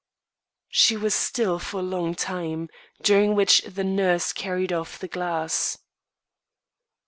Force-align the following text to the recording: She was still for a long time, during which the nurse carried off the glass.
She 0.71 0.97
was 0.97 1.13
still 1.13 1.59
for 1.59 1.79
a 1.79 1.83
long 1.83 2.15
time, 2.15 2.69
during 3.03 3.35
which 3.35 3.61
the 3.65 3.83
nurse 3.83 4.33
carried 4.33 4.73
off 4.73 4.97
the 4.97 5.07
glass. 5.07 5.77